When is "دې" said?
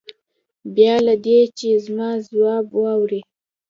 1.25-1.39